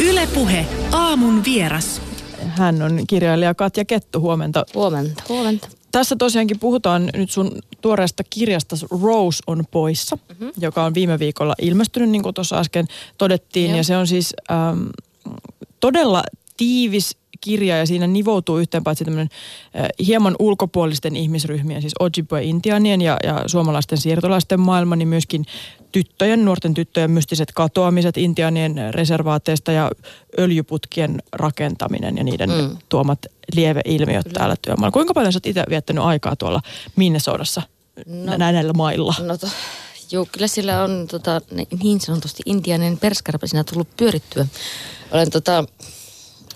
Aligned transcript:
Ylepuhe 0.00 0.66
aamun 0.92 1.44
vieras. 1.44 2.02
Hän 2.48 2.82
on 2.82 3.00
kirjailija 3.06 3.54
Katja 3.54 3.84
Kettu, 3.84 4.20
huomenta. 4.20 4.64
Huomenta, 4.74 5.22
huomenta. 5.28 5.68
Tässä 5.92 6.16
tosiaankin 6.16 6.58
puhutaan 6.58 7.10
nyt 7.16 7.30
sun 7.30 7.52
tuoreesta 7.80 8.22
kirjasta 8.30 8.76
Rose 9.02 9.42
on 9.46 9.64
poissa, 9.70 10.16
mm-hmm. 10.16 10.52
joka 10.60 10.84
on 10.84 10.94
viime 10.94 11.18
viikolla 11.18 11.54
ilmestynyt, 11.62 12.10
niin 12.10 12.22
kuin 12.22 12.34
tuossa 12.34 12.58
äsken 12.58 12.86
todettiin. 13.18 13.70
Joo. 13.70 13.76
Ja 13.76 13.84
se 13.84 13.96
on 13.96 14.06
siis 14.06 14.34
äm, 14.50 14.88
todella 15.80 16.22
tiivis 16.56 17.16
kirja 17.40 17.76
ja 17.76 17.86
siinä 17.86 18.06
nivoutuu 18.06 18.58
yhteen 18.58 18.84
paitsi 18.84 19.04
tämmöinen 19.04 19.28
äh, 19.76 19.88
hieman 20.06 20.36
ulkopuolisten 20.38 21.16
ihmisryhmien, 21.16 21.80
siis 21.80 21.94
Ojibwe-intianien 22.00 23.02
ja, 23.02 23.16
ja 23.22 23.42
suomalaisten 23.46 23.98
siirtolaisten 23.98 24.60
maailma, 24.60 24.96
niin 24.96 25.08
myöskin 25.08 25.44
tyttöjen, 25.92 26.44
nuorten 26.44 26.74
tyttöjen 26.74 27.10
mystiset 27.10 27.52
katoamiset 27.54 28.16
intianien 28.16 28.94
reservaateista 28.94 29.72
ja 29.72 29.90
öljyputkien 30.38 31.22
rakentaminen 31.32 32.16
ja 32.16 32.24
niiden 32.24 32.50
mm. 32.50 32.76
tuomat 32.88 33.18
lieveilmiöt 33.54 34.24
Kyllä. 34.24 34.38
täällä 34.38 34.56
työmaalla. 34.62 34.92
Kuinka 34.92 35.14
paljon 35.14 35.32
sä 35.32 35.36
oot 35.36 35.46
itse 35.46 35.64
viettänyt 35.70 36.04
aikaa 36.04 36.36
tuolla 36.36 36.60
Minnesodassa 36.96 37.62
no, 38.06 38.36
näillä 38.36 38.72
mailla? 38.72 39.14
No 39.22 39.38
to, 39.38 39.48
joo, 40.10 40.26
kyllä 40.32 40.46
sillä 40.46 40.82
on 40.82 41.06
tota, 41.10 41.40
niin 41.82 42.00
sanotusti 42.00 42.42
intianen 42.46 42.98
perskarpa 42.98 43.46
siinä 43.46 43.64
tullut 43.64 43.96
pyörittyä. 43.96 44.46
Olen 45.10 45.30
tota, 45.30 45.64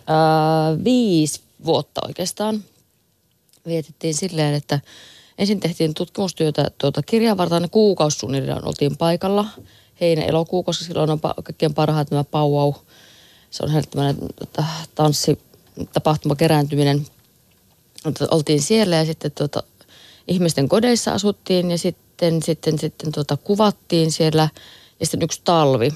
ää, 0.07 0.85
viisi 0.85 1.41
vuotta 1.65 2.01
oikeastaan 2.07 2.65
vietettiin 3.67 4.15
silleen, 4.15 4.55
että 4.55 4.81
ensin 5.43 5.61
tehtiin 5.61 5.95
tutkimustyötä 5.95 6.71
tuota 6.79 7.03
kirjaa 7.03 7.37
varten, 7.37 7.71
kuukausi 7.71 8.27
oltiin 8.63 8.97
paikalla. 8.97 9.47
Heinä 10.01 10.23
elokuu, 10.23 10.63
koska 10.63 10.85
silloin 10.85 11.11
on 11.11 11.19
pa- 11.19 11.43
kaikkein 11.43 11.75
parhaat 11.75 12.09
tämä 12.09 12.25
pauau. 12.25 12.75
Se 13.51 13.63
on 13.63 13.71
tämmöinen 13.91 14.17
tota, 14.39 14.65
tanssi, 14.95 15.39
tapahtuma, 15.93 16.37
kerääntyminen. 16.37 17.07
Oltiin 18.31 18.63
siellä 18.63 18.97
ja 18.97 19.05
sitten 19.05 19.31
tuota, 19.31 19.63
ihmisten 20.29 20.69
kodeissa 20.69 21.13
asuttiin 21.13 21.71
ja 21.71 21.79
sitten, 21.79 22.43
sitten, 22.43 22.79
sitten 22.79 23.13
tuota, 23.13 23.37
kuvattiin 23.37 24.13
siellä. 24.13 24.49
Ja 25.01 25.07
sitten 25.07 25.23
yksi 25.23 25.41
talvi, 25.45 25.93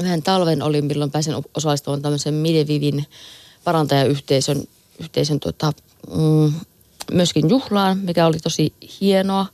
yhden 0.00 0.22
talven 0.22 0.62
oli, 0.62 0.82
milloin 0.82 1.10
pääsin 1.10 1.34
osallistumaan 1.54 2.02
tämmöisen 2.02 2.34
Midevivin 2.34 3.06
parantajayhteisön 3.64 4.64
yhteisön, 5.00 5.40
tota, 5.40 5.72
mm, 6.16 6.52
myöskin 7.14 7.50
juhlaan, 7.50 7.98
mikä 7.98 8.26
oli 8.26 8.38
tosi 8.38 8.72
hienoa, 9.00 9.46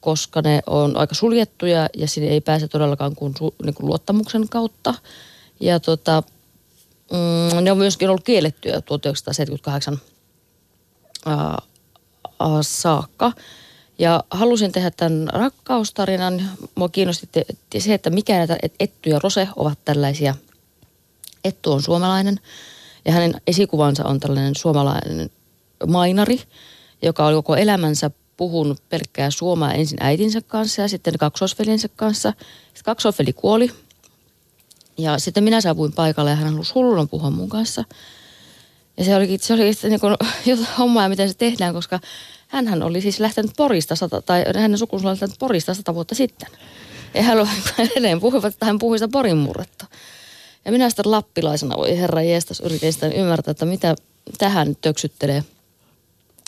koska 0.00 0.42
ne 0.42 0.60
on 0.66 0.96
aika 0.96 1.14
suljettuja 1.14 1.88
ja 1.96 2.08
sinne 2.08 2.28
ei 2.28 2.40
pääse 2.40 2.68
todellakaan 2.68 3.16
kuin, 3.16 3.34
su, 3.38 3.54
niin 3.64 3.74
kuin 3.74 3.86
luottamuksen 3.86 4.48
kautta. 4.48 4.94
Ja 5.60 5.80
tota, 5.80 6.22
mm, 7.12 7.64
ne 7.64 7.72
on 7.72 7.78
myöskin 7.78 8.08
ollut 8.08 8.24
kiellettyjä 8.24 8.80
1978 8.80 10.00
ää, 11.26 11.58
saakka. 12.62 13.32
Ja 13.98 14.24
halusin 14.30 14.72
tehdä 14.72 14.90
tämän 14.90 15.28
rakkaustarinan. 15.32 16.50
Mua 16.74 16.88
kiinnosti 16.88 17.28
se, 17.78 17.94
että 17.94 18.10
mikä 18.10 18.36
näitä 18.36 18.58
Etty 18.80 19.10
ja 19.10 19.18
Rose 19.22 19.48
ovat 19.56 19.78
tällaisia. 19.84 20.34
Ettu 21.44 21.72
on 21.72 21.82
suomalainen 21.82 22.40
ja 23.04 23.12
hänen 23.12 23.34
esikuvansa 23.46 24.04
on 24.04 24.20
tällainen 24.20 24.54
suomalainen 24.54 25.30
mainari, 25.86 26.40
joka 27.02 27.26
oli 27.26 27.34
koko 27.34 27.56
elämänsä 27.56 28.10
puhunut 28.36 28.82
pelkkää 28.88 29.30
suomaa 29.30 29.72
ensin 29.72 29.98
äitinsä 30.00 30.40
kanssa 30.40 30.82
ja 30.82 30.88
sitten 30.88 31.18
kaksosvelinsä 31.18 31.88
kanssa. 31.96 32.32
Sitten 32.64 32.84
kaksosveli 32.84 33.32
kuoli 33.32 33.70
ja 34.98 35.18
sitten 35.18 35.44
minä 35.44 35.60
saavuin 35.60 35.92
paikalle 35.92 36.30
ja 36.30 36.36
hän 36.36 36.52
halusi 36.52 36.74
hulluna 36.74 37.06
puhua 37.06 37.30
mun 37.30 37.48
kanssa. 37.48 37.84
Ja 38.96 39.04
se 39.04 39.16
oli, 39.16 39.38
se 39.40 39.54
oli 39.54 39.72
niin 39.82 40.00
kuin, 40.00 40.16
hommaa, 40.78 41.08
miten 41.08 41.28
se 41.28 41.34
tehdään, 41.34 41.74
koska 41.74 42.00
hän 42.48 42.82
oli 42.82 43.00
siis 43.00 43.20
lähtenyt 43.20 43.50
Porista, 43.56 43.96
sata, 43.96 44.22
tai 44.22 44.44
hänen 44.56 44.78
sukunsa 44.78 45.08
oli 45.08 45.12
lähtenyt 45.12 45.38
Porista 45.38 45.74
sata 45.74 45.94
vuotta 45.94 46.14
sitten. 46.14 46.48
Ja 47.14 47.22
hän 47.22 47.38
edelleen 47.78 48.20
puhuivat, 48.20 48.54
että 48.54 48.66
hän 48.66 48.78
puhui 48.78 48.98
sitä 48.98 49.08
Porin 49.12 49.36
murretta. 49.36 49.86
Ja 50.64 50.72
minä 50.72 50.90
sitten 50.90 51.10
lappilaisena, 51.10 51.76
voi 51.76 51.98
herra 51.98 52.22
jeestas, 52.22 52.60
yritin 52.60 52.92
sitä 52.92 53.08
ymmärtää, 53.08 53.50
että 53.50 53.64
mitä 53.64 53.94
tähän 54.38 54.76
töksyttelee 54.80 55.44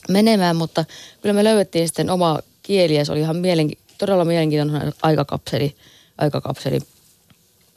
menemään, 0.09 0.57
mutta 0.57 0.85
kyllä 1.23 1.33
me 1.33 1.45
löydettiin 1.45 1.89
sitten 1.89 2.11
oma 2.11 2.39
kieli 2.63 2.95
ja 2.95 3.05
se 3.05 3.13
oli 3.13 3.21
ihan 3.21 3.37
mielenki- 3.37 3.79
todella 3.99 4.25
mielenkiintoinen 4.25 4.93
aikakapseli, 5.03 5.77
aikakapseli 6.19 6.79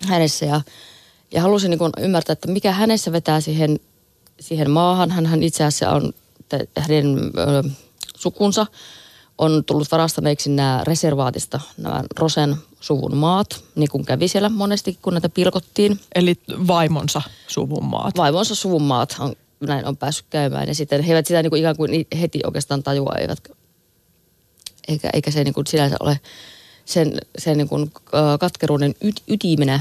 hänessä 0.08 0.46
ja, 0.46 0.62
ja 1.32 1.42
halusin 1.42 1.70
niin 1.70 1.80
kuin 1.80 1.92
ymmärtää, 2.00 2.34
että 2.34 2.52
mikä 2.52 2.72
hänessä 2.72 3.12
vetää 3.12 3.42
siihen, 3.42 3.80
siihen 4.40 4.72
maahan. 4.72 5.12
Hän 5.12 5.44
itse 5.44 5.64
asiassa 5.64 5.92
on 5.92 6.14
hänen 6.78 7.18
ö, 7.18 7.70
sukunsa 8.18 8.66
on 9.38 9.64
tullut 9.66 9.92
varastaneeksi 9.92 10.50
nämä 10.50 10.82
reservaatista, 10.88 11.59
nämä 11.78 12.03
Rosen 12.20 12.56
suvun 12.80 13.18
maat, 13.18 13.64
niin 13.76 13.90
kuin 13.90 14.06
kävi 14.06 14.28
siellä 14.28 14.50
monesti, 14.50 14.98
kun 15.02 15.14
näitä 15.14 15.30
pilkottiin. 15.30 16.00
Eli 16.16 16.36
vaimonsa 16.68 17.22
suvun 17.48 17.86
maat. 17.86 18.18
Vaimonsa 18.18 18.56
suvun 18.56 18.82
maat 18.82 19.16
on, 19.20 19.36
näin 19.61 19.85
on 19.85 19.97
päässyt 19.97 20.25
käymään. 20.29 20.67
Ja 20.67 20.75
sitten 20.75 21.01
he 21.01 21.13
eivät 21.13 21.27
sitä 21.27 21.44
niin 21.44 21.49
kuin 21.49 21.59
ikään 21.59 21.77
kuin 21.77 22.05
heti 22.22 22.39
oikeastaan 22.45 22.83
tajua, 22.83 23.16
eivät, 23.19 23.39
eikä, 24.88 25.09
eikä 25.13 25.31
se 25.31 25.44
niin 25.44 25.53
kuin 25.53 25.67
sinänsä 25.67 25.95
ole 25.99 26.19
sen, 26.85 27.17
sen 27.38 27.57
niin 27.57 27.69
kuin 27.69 27.91
katkeruuden 28.39 28.95
yt, 29.01 29.22
ytimenä. 29.27 29.79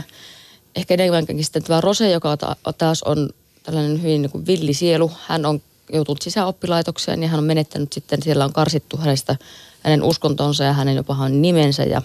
Ehkä 0.76 0.94
enemmänkin 0.94 1.44
sitten 1.44 1.62
tämä 1.62 1.80
Rose, 1.80 2.10
joka 2.10 2.36
taas 2.78 3.02
on 3.02 3.30
tällainen 3.62 4.02
hyvin 4.02 4.22
niin 4.22 4.30
kuin 4.30 4.46
villisielu. 4.46 5.12
Hän 5.26 5.46
on 5.46 5.62
joutunut 5.92 6.22
sisäoppilaitokseen 6.22 7.22
ja 7.22 7.28
hän 7.28 7.38
on 7.38 7.44
menettänyt 7.44 7.92
sitten, 7.92 8.22
siellä 8.22 8.44
on 8.44 8.52
karsittu 8.52 8.97
hänestä 8.97 9.36
hänen 9.82 10.02
uskontonsa 10.02 10.64
ja 10.64 10.72
hänen 10.72 10.97
jopa 10.97 11.14
hänen 11.14 11.42
nimensä 11.42 11.82
ja, 11.82 12.02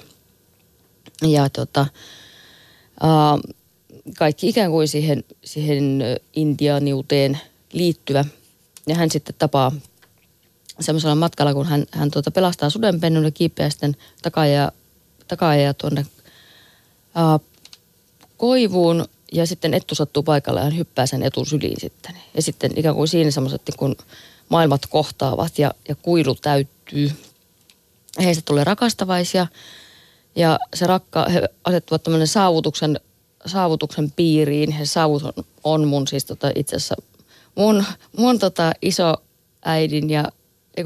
ja 1.22 1.50
tota, 1.50 1.86
ää, 3.02 3.38
kaikki 4.18 4.50
ikään 4.50 4.72
kuin 4.72 4.88
siihen, 4.88 5.24
siihen 5.46 6.02
intiaaniuteen 6.36 7.40
liittyvä. 7.76 8.26
Ja 8.88 8.96
hän 8.96 9.12
sitten 9.12 9.36
tapaa 9.40 9.72
semmoisella 10.80 11.16
matkalla, 11.16 11.54
kun 11.54 11.66
hän, 11.66 11.86
hän 11.92 12.12
tuota 12.12 12.32
pelastaa 12.32 12.70
sudenpennun 12.70 13.26
ja 13.26 13.32
kiipeää 13.32 13.70
sitten 13.70 13.96
takaa 14.22 15.56
ja, 15.56 15.74
tuonne 15.74 16.06
ää, 17.16 17.40
koivuun 18.38 19.06
ja 19.32 19.48
sitten 19.48 19.74
Ettu 19.74 19.96
sattuu 19.96 20.24
paikalle 20.24 20.60
ja 20.60 20.64
hän 20.64 20.78
hyppää 20.78 21.06
sen 21.06 21.24
etun 21.24 21.46
syliin 21.46 21.82
sitten. 21.82 22.16
Ja 22.34 22.42
sitten 22.42 22.72
ikään 22.76 22.96
kuin 22.96 23.08
siinä 23.08 23.32
semmoiset 23.32 23.62
niin 23.68 23.78
kun 23.78 23.96
maailmat 24.50 24.86
kohtaavat 24.86 25.60
ja, 25.60 25.72
ja 25.88 25.96
kuilu 25.96 26.36
täyttyy. 26.36 27.12
Heistä 28.20 28.44
tulee 28.46 28.64
rakastavaisia 28.64 29.48
ja 30.36 30.60
se 30.74 30.88
rakka, 30.88 31.26
he 31.30 31.50
asettuvat 31.64 32.04
tämmöinen 32.04 32.28
saavutuksen, 32.28 33.00
saavutuksen 33.46 34.12
piiriin. 34.12 34.72
He 34.72 34.86
saavutus 34.86 35.34
on, 35.38 35.44
on 35.64 35.88
mun 35.88 36.08
siis 36.08 36.26
tota 36.26 36.52
itse 36.56 36.76
asiassa 36.76 36.96
mun, 37.56 37.84
mun 38.18 38.40
tota 38.40 38.72
iso 38.82 39.16
äidin 39.66 40.10
ja 40.10 40.32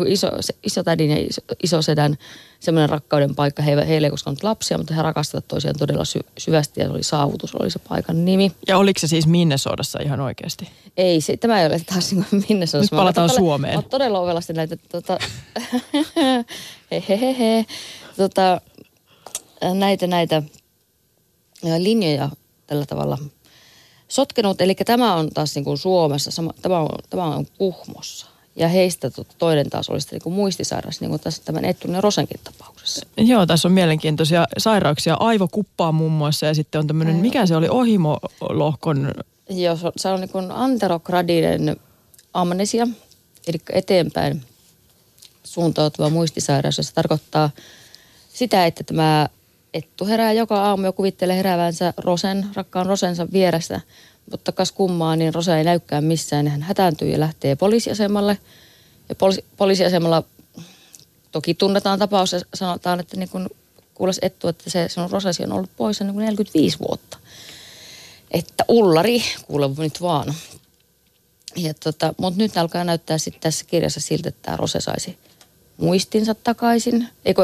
iso, 0.08 0.28
iso 0.64 0.84
tädin 0.84 1.10
ja 1.10 1.18
iso, 1.18 1.42
iso 1.64 1.82
sedän 1.82 2.18
semmoinen 2.60 2.90
rakkauden 2.90 3.36
paikka. 3.36 3.64
He, 3.64 3.88
heille 3.88 4.08
ei 4.08 4.12
koskaan 4.12 4.38
lapsia, 4.44 4.78
mutta 4.78 4.94
he 4.94 5.02
rakastavat 5.02 5.48
toisiaan 5.48 5.76
todella 5.80 6.06
sy, 6.06 6.20
syvästi 6.38 6.82
ja 6.82 6.88
se 6.88 6.92
oli 6.92 7.04
saavutus, 7.04 7.56
oli 7.56 7.72
se 7.72 7.80
paikan 7.80 8.26
nimi. 8.26 8.52
Ja 8.68 8.78
oliko 8.78 9.00
se 9.00 9.08
siis 9.08 9.28
Minnesodassa 9.28 10.00
ihan 10.04 10.20
oikeasti? 10.20 10.70
Ei, 10.98 11.22
se, 11.22 11.38
tämä 11.38 11.60
ei 11.62 11.68
ole 11.68 11.82
taas 11.94 12.12
niin 12.12 12.26
Minnesodassa. 12.50 12.96
Nyt 12.96 13.00
palataan 13.00 13.30
todella, 13.30 13.40
Suomeen. 13.40 13.76
Mä 13.76 13.82
todella 13.82 14.20
ovelasti 14.20 14.54
näitä, 14.54 14.78
tota, 14.78 15.18
hehehe, 17.10 17.66
tota, 18.18 18.62
näitä, 19.74 20.08
näitä 20.08 20.44
linjoja 21.78 22.30
tällä 22.68 22.86
tavalla 22.86 23.18
sotkenut. 24.10 24.62
Eli 24.62 24.76
tämä 24.76 25.16
on 25.16 25.30
taas 25.30 25.56
niin 25.56 25.66
kuin 25.66 25.78
Suomessa, 25.78 26.32
sama, 26.32 26.54
tämä, 26.62 26.80
on, 26.80 26.90
tämä 27.10 27.26
on 27.26 27.46
Kuhmossa. 27.58 28.28
Ja 28.56 28.68
heistä 28.68 29.12
toinen 29.38 29.70
taas 29.70 29.90
oli 29.90 30.02
sitten 30.02 30.22
niin 30.26 30.34
muistisairas, 30.34 31.02
niin 31.02 31.10
kuin 31.10 31.22
tässä 31.22 31.42
tämän 31.46 31.66
Ettun 31.66 31.94
ja 31.94 32.02
Rosenkin 32.02 32.40
tapauksessa. 32.44 33.06
Joo, 33.18 33.46
tässä 33.46 33.68
on 33.68 33.72
mielenkiintoisia 33.72 34.46
sairauksia. 34.58 35.18
Aivokuppaa 35.20 35.92
muun 35.92 36.12
muassa 36.12 36.46
ja 36.46 36.54
sitten 36.54 36.80
on 36.80 36.88
tämmöinen, 36.88 37.16
Aivan. 37.16 37.22
mikä 37.22 37.46
se 37.46 37.56
oli, 37.56 37.70
ohimolohkon... 37.70 39.12
Joo, 39.50 39.78
se 39.98 40.10
on 40.10 40.22
niin 40.22 40.30
kuin 40.30 40.52
anterokradinen 40.52 41.78
amnesia, 42.34 42.88
eli 43.48 43.58
eteenpäin 43.74 44.42
suuntautuva 45.44 46.10
muistisairaus. 46.10 46.78
Ja 46.78 46.84
se 46.84 46.94
tarkoittaa 46.94 47.50
sitä, 48.34 48.66
että 48.66 48.84
tämä 48.84 49.30
Ettu 49.74 50.06
herää 50.06 50.34
joka 50.34 50.64
aamu 50.64 50.86
ja 50.86 50.92
kuvittelee 50.92 51.38
heräävänsä 51.38 51.94
Rosen, 51.98 52.46
rakkaan 52.56 52.86
Rosensa 52.86 53.28
vieressä– 53.32 53.82
mutta 54.32 54.52
kas 54.52 54.72
kummaa, 54.72 55.16
niin 55.16 55.34
Rosa 55.34 55.58
ei 55.58 55.64
näykään 55.64 56.04
missään. 56.04 56.48
Hän 56.48 56.62
hätääntyy 56.62 57.10
ja 57.10 57.20
lähtee 57.20 57.56
poliisiasemalle. 57.56 58.38
Ja 59.10 59.16
poliisi, 59.16 59.46
poliisiasemalla 59.58 60.24
toki 61.32 61.54
tunnetaan 61.54 62.00
tapaus 62.00 62.34
ja 62.34 62.40
sanotaan, 62.54 63.00
että 63.00 63.18
niin 63.18 63.30
kun 63.30 63.50
kuules 63.94 64.20
Ettu, 64.22 64.48
että 64.48 64.70
se 64.70 64.90
sinun 64.90 65.10
Rosasi 65.10 65.44
on 65.44 65.52
ollut 65.52 65.70
poissa 65.78 66.04
niin 66.04 66.16
45 66.16 66.80
vuotta. 66.80 67.18
että 68.32 68.66
ullari, 68.68 69.24
kuule 69.48 69.70
nyt 69.78 70.02
vaan. 70.02 70.34
Ja 71.56 71.74
tota, 71.74 72.14
mutta 72.18 72.38
nyt 72.38 72.58
alkaa 72.58 72.84
näyttää 72.84 73.18
sitten 73.18 73.42
tässä 73.42 73.66
kirjassa 73.66 74.00
siltä, 74.00 74.30
että 74.30 74.42
tämä 74.42 74.58
Rose 74.58 74.82
saisi 74.82 75.18
muistinsa 75.80 76.36
takaisin, 76.36 77.08
eikö 77.26 77.44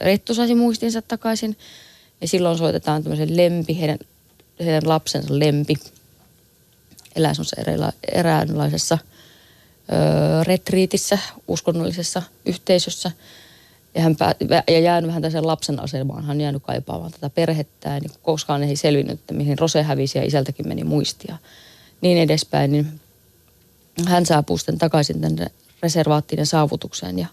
Rettu 0.00 0.34
saisi 0.34 0.54
muistinsa 0.54 1.02
takaisin. 1.02 1.56
Ja 2.20 2.28
silloin 2.28 2.58
soitetaan 2.58 3.02
tämmöisen 3.02 3.36
lempi, 3.36 3.80
heidän, 3.80 3.98
heidän 4.60 4.82
lapsensa 4.88 5.38
lempi, 5.38 5.74
elää 7.16 7.34
semmoisessa 7.34 7.92
eräänlaisessa 8.12 8.98
ö, 9.92 10.44
retriitissä, 10.44 11.18
uskonnollisessa 11.48 12.22
yhteisössä. 12.46 13.10
Ja, 13.94 14.02
hän 14.02 14.16
pää, 14.16 14.34
ja 14.68 14.80
jäänyt 14.80 15.08
vähän 15.08 15.22
tällaisen 15.22 15.46
lapsen 15.46 15.80
asemaan. 15.80 16.24
Hän 16.24 16.36
on 16.36 16.40
jäänyt 16.40 16.62
kaipaamaan 16.62 17.12
tätä 17.12 17.30
perhettä, 17.30 18.00
niin 18.00 18.10
koskaan 18.22 18.62
ei 18.62 18.76
selvinnyt, 18.76 19.20
että 19.20 19.34
mihin 19.34 19.58
Rose 19.58 19.82
hävisi 19.82 20.18
ja 20.18 20.24
isältäkin 20.24 20.68
meni 20.68 20.84
muistia. 20.84 21.38
Niin 22.00 22.18
edespäin, 22.18 22.72
niin 22.72 23.00
hän 24.06 24.26
saapuu 24.26 24.58
sitten 24.58 24.78
takaisin 24.78 25.20
tänne 25.20 25.46
reservaattiin 25.82 26.38
ja 26.38 26.46
saavutukseen 26.46 27.18
ja, 27.18 27.26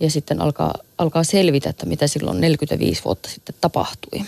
ja 0.00 0.10
sitten 0.10 0.40
alkaa, 0.40 0.74
alkaa 0.98 1.24
selvitä, 1.24 1.70
että 1.70 1.86
mitä 1.86 2.06
silloin 2.06 2.40
45 2.40 3.04
vuotta 3.04 3.28
sitten 3.28 3.54
tapahtui. 3.60 4.24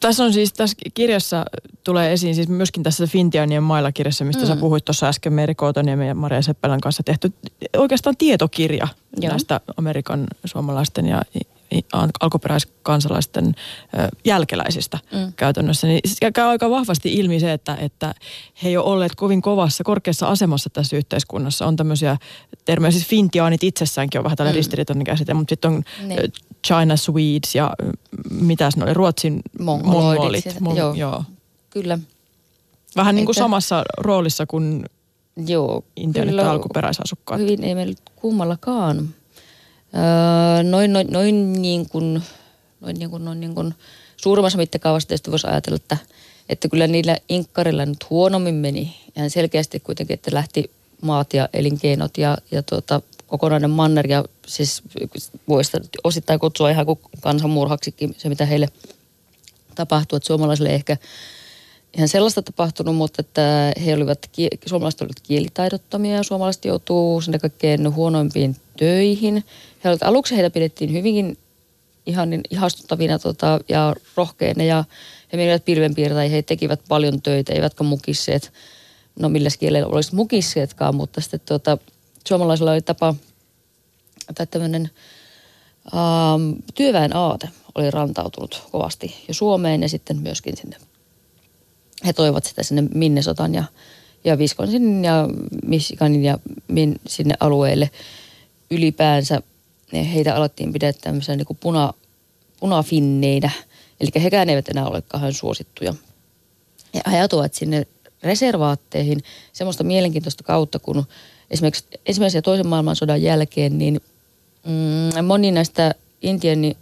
Tässä 0.00 0.24
on 0.24 0.32
siis, 0.32 0.52
tässä 0.52 0.76
kirjassa 0.94 1.44
tulee 1.84 2.12
esiin 2.12 2.34
siis 2.34 2.48
myöskin 2.48 2.82
tässä 2.82 3.06
Fintianien 3.06 3.62
mailla 3.62 3.92
kirjassa, 3.92 4.24
mistä 4.24 4.42
mm. 4.42 4.48
sä 4.48 4.56
puhuit 4.56 4.84
tuossa 4.84 5.08
äsken 5.08 5.32
Meri 5.32 5.54
Kootoniemen 5.54 6.08
ja 6.08 6.14
Maria 6.14 6.42
Seppälän 6.42 6.80
kanssa 6.80 7.02
tehty 7.02 7.32
oikeastaan 7.76 8.16
tietokirja 8.16 8.88
Joo. 9.20 9.30
näistä 9.30 9.60
Amerikan 9.76 10.26
suomalaisten 10.44 11.06
ja 11.06 11.22
alkuperäiskansalaisten 12.20 13.54
jälkeläisistä 14.24 14.98
mm. 15.12 15.32
käytännössä, 15.36 15.86
niin 15.86 16.00
käy 16.34 16.44
aika 16.44 16.70
vahvasti 16.70 17.14
ilmi 17.14 17.40
se, 17.40 17.52
että, 17.52 17.76
että 17.80 18.14
he 18.62 18.68
ei 18.68 18.76
ole 18.76 18.86
olleet 18.86 19.14
kovin 19.14 19.42
kovassa, 19.42 19.84
korkeassa 19.84 20.26
asemassa 20.26 20.70
tässä 20.70 20.96
yhteiskunnassa. 20.96 21.66
On 21.66 21.76
tämmöisiä 21.76 22.16
termejä, 22.64 22.90
siis 22.90 23.06
fintiaanit 23.06 23.64
itsessäänkin 23.64 24.18
on 24.18 24.24
vähän 24.24 24.36
tällainen 24.36 24.54
mm. 24.54 24.58
ristiriitainen 24.58 25.04
käsite, 25.04 25.34
mutta 25.34 25.52
sitten 25.52 25.72
on 25.72 25.82
niin. 26.06 26.32
China 26.66 26.96
Swedes 26.96 27.54
ja 27.54 27.72
mitäs 28.30 28.76
ne 28.76 28.84
oli, 28.84 28.94
Ruotsin 28.94 29.42
mongolit. 29.58 30.60
Mon, 30.60 30.76
joo, 30.76 30.94
joo, 30.94 31.24
kyllä. 31.70 31.98
Vähän 32.96 33.14
niin 33.14 33.26
kuin 33.26 33.34
samassa 33.34 33.82
roolissa 33.98 34.46
kuin 34.46 34.84
Joo, 35.36 35.84
intiaanit 35.96 36.38
alkuperäisasukkaat. 36.38 37.40
Hyvin 37.40 37.64
ei 37.64 37.74
meillä 37.74 37.94
kummallakaan 38.16 39.08
Öö, 39.96 40.62
noin, 40.62 40.92
noin, 40.92 41.06
noin 41.10 41.52
niin 41.52 41.88
kuin, 41.88 42.22
noin 42.80 42.98
niin 42.98 43.10
kuin, 43.10 43.24
noin 43.24 43.40
niin 43.40 43.54
kuin 43.54 43.74
suurimmassa 44.16 44.58
mittakaavassa 44.58 45.08
tietysti 45.08 45.30
voisi 45.30 45.46
ajatella, 45.46 45.76
että, 45.76 45.96
että 46.48 46.68
kyllä 46.68 46.86
niillä 46.86 47.16
inkkarilla 47.28 47.86
nyt 47.86 48.10
huonommin 48.10 48.54
meni. 48.54 48.96
Ihan 49.16 49.30
selkeästi 49.30 49.80
kuitenkin, 49.80 50.14
että 50.14 50.34
lähti 50.34 50.70
maat 51.00 51.34
ja 51.34 51.48
elinkeinot 51.52 52.18
ja, 52.18 52.38
ja 52.50 52.62
tuota, 52.62 53.00
kokonainen 53.26 53.70
manner 53.70 54.06
ja 54.10 54.24
siis 54.46 54.82
voisi 55.48 55.72
osittain 56.04 56.40
kutsua 56.40 56.70
ihan 56.70 56.86
kuin 56.86 56.98
kansanmurhaksikin 57.20 58.14
se, 58.18 58.28
mitä 58.28 58.46
heille 58.46 58.68
tapahtui. 59.74 60.16
Että 60.16 60.26
suomalaisille 60.26 60.70
ehkä 60.70 60.96
ihan 61.96 62.08
sellaista 62.08 62.42
tapahtunut, 62.42 62.96
mutta 62.96 63.20
että 63.20 63.72
he 63.86 63.94
olivat, 63.94 64.30
suomalaiset 64.66 65.00
olivat 65.00 65.20
kielitaidottomia 65.20 66.16
ja 66.16 66.22
suomalaiset 66.22 66.64
joutuu 66.64 67.20
sinne 67.20 67.38
kaikkein 67.38 67.94
huonoimpiin 67.94 68.56
töihin. 68.76 69.44
He 69.84 69.88
olivat, 69.88 70.02
aluksi 70.02 70.36
heitä 70.36 70.50
pidettiin 70.50 70.92
hyvinkin 70.92 71.38
ihan 72.06 72.30
niin 72.30 72.40
ihastuttavina 72.50 73.18
tota, 73.18 73.60
ja 73.68 73.94
rohkeina 74.16 74.64
ja 74.64 74.84
he 75.32 75.36
menivät 75.36 75.64
pilvenpiirtäjiin, 75.64 76.32
he 76.32 76.42
tekivät 76.42 76.80
paljon 76.88 77.22
töitä, 77.22 77.52
eivätkä 77.52 77.84
mukisseet. 77.84 78.52
No 79.18 79.28
millä 79.28 79.48
kielellä 79.58 79.88
olisi 79.88 80.14
mukisseetkaan, 80.14 80.94
mutta 80.94 81.20
sitten 81.20 81.40
tota, 81.40 81.78
suomalaisilla 82.28 82.72
oli 82.72 82.82
tapa, 82.82 83.14
tai 84.34 84.46
tämmöinen 84.46 84.90
ähm, 85.94 86.52
työväen 86.74 87.16
aate 87.16 87.48
oli 87.74 87.90
rantautunut 87.90 88.62
kovasti 88.72 89.24
jo 89.28 89.34
Suomeen 89.34 89.82
ja 89.82 89.88
sitten 89.88 90.16
myöskin 90.16 90.56
sinne. 90.56 90.76
He 92.06 92.12
toivat 92.12 92.44
sitä 92.44 92.62
sinne 92.62 92.82
Minnesotan 92.94 93.54
ja, 93.54 93.64
ja 94.24 94.36
Wisconsin 94.36 95.04
ja 95.04 95.28
Michiganin 95.66 96.24
ja 96.24 96.38
min, 96.68 97.00
sinne 97.06 97.34
alueelle– 97.40 97.90
ylipäänsä 98.70 99.42
heitä 99.92 100.36
alettiin 100.36 100.72
pitää 100.72 100.92
tämmöisenä 100.92 101.36
niin 101.36 101.46
kuin 101.46 101.58
puna, 101.60 101.94
punafinneinä. 102.60 103.50
Eli 104.00 104.22
hekään 104.22 104.50
eivät 104.50 104.68
enää 104.68 104.86
ole 104.86 105.02
kauhean 105.02 105.32
suosittuja. 105.32 105.94
Ja 106.94 107.00
ajatuvat 107.04 107.54
sinne 107.54 107.86
reservaatteihin 108.22 109.22
semmoista 109.52 109.84
mielenkiintoista 109.84 110.44
kautta, 110.44 110.78
kun 110.78 111.04
esimerkiksi 111.50 111.84
ensimmäisen 112.06 112.38
ja 112.38 112.42
toisen 112.42 112.66
maailmansodan 112.66 113.22
jälkeen, 113.22 113.78
niin 113.78 114.00
mm, 114.66 115.24
moni 115.24 115.52
näistä 115.52 115.94
Intian 116.22 116.74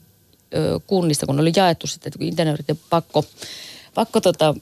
kunnista, 0.87 1.27
kun 1.27 1.41
oli 1.41 1.53
jaettu 1.57 1.87
sitten, 1.87 2.13
kun 2.19 2.27
Intian 2.27 2.59
pakko, 2.91 3.25
pakko 3.95 4.21
tota, 4.21 4.55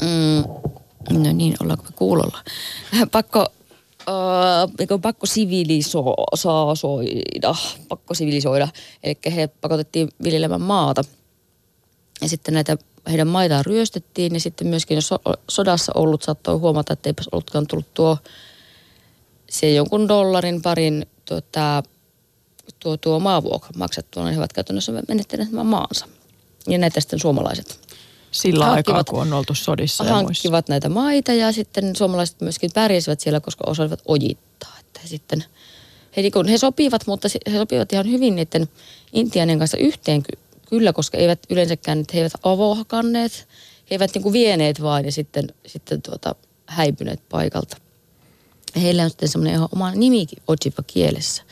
mm, 0.00 0.44
no 1.22 1.32
niin, 1.32 1.56
ollaanko 1.60 1.84
me 1.84 1.90
kuulolla, 1.96 2.38
pakko 3.12 3.46
äh, 4.00 5.00
pakko 5.02 5.26
sivilisoida, 5.26 7.54
pakko 7.88 8.14
sivilisoida. 8.14 8.68
Eli 9.02 9.18
he 9.34 9.46
pakotettiin 9.46 10.08
viljelemään 10.24 10.60
maata. 10.60 11.04
Ja 12.22 12.28
sitten 12.28 12.54
näitä 12.54 12.76
heidän 13.10 13.28
maitaan 13.28 13.64
ryöstettiin 13.64 14.34
ja 14.34 14.40
sitten 14.40 14.66
myöskin 14.66 14.94
jos 14.94 15.10
sodassa 15.48 15.92
ollut 15.94 16.22
saattoi 16.22 16.58
huomata, 16.58 16.92
että 16.92 17.08
eipäs 17.08 17.28
ollutkaan 17.32 17.66
tullut 17.66 17.94
tuo 17.94 18.18
se 19.50 19.72
jonkun 19.72 20.08
dollarin 20.08 20.62
parin 20.62 21.06
tuota, 21.24 21.82
tuo, 22.78 22.96
tuo 22.96 23.20
maavuokra 23.20 23.70
maksettua, 23.76 24.24
niin 24.24 24.34
he 24.34 24.40
ovat 24.40 24.52
käytännössä 24.52 24.92
menettäneet 25.08 25.52
maansa. 25.52 26.06
Ja 26.66 26.78
näitä 26.78 27.00
sitten 27.00 27.18
suomalaiset 27.18 27.80
sillä 28.30 28.70
aikaa, 28.70 29.04
kun 29.04 29.20
on 29.20 29.32
oltu 29.32 29.54
sodissa 29.54 30.04
ja 30.04 30.10
Hankkivat 30.10 30.52
muissa. 30.52 30.72
näitä 30.72 30.88
maita 30.88 31.32
ja 31.32 31.52
sitten 31.52 31.96
suomalaiset 31.96 32.40
myöskin 32.40 32.70
pärjäsivät 32.74 33.20
siellä, 33.20 33.40
koska 33.40 33.64
osasivat 33.66 34.02
ojittaa. 34.08 34.76
Että 34.80 35.00
sitten, 35.04 35.44
he, 36.16 36.22
niin 36.22 36.48
he 36.48 36.58
sopivat, 36.58 37.06
mutta 37.06 37.28
he 37.52 37.58
sopivat 37.58 37.92
ihan 37.92 38.10
hyvin 38.10 38.36
niiden 38.36 38.68
intianien 39.12 39.58
kanssa 39.58 39.76
yhteen 39.76 40.22
kyllä, 40.68 40.92
koska 40.92 41.18
eivät 41.18 41.38
yleensäkään, 41.50 42.04
he 42.14 42.18
eivät 42.18 42.32
avohakanneet, 42.42 43.48
he 43.90 43.94
eivät 43.94 44.10
niin 44.14 44.22
kuin 44.22 44.32
vieneet 44.32 44.82
vain 44.82 45.04
ja 45.04 45.12
sitten, 45.12 45.54
sitten 45.66 46.02
tuota, 46.02 46.34
häipyneet 46.66 47.28
paikalta. 47.28 47.76
Heillä 48.82 49.02
on 49.02 49.10
sitten 49.10 49.28
semmoinen 49.28 49.54
ihan 49.54 49.68
oma 49.74 49.90
nimikin 49.90 50.42
Ojipa 50.48 50.82
kielessä. 50.86 51.42